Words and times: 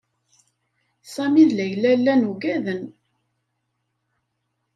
Sami 1.13 1.43
d 1.49 1.51
Layla 1.57 1.91
llan 1.99 2.27
uggaden. 2.31 2.83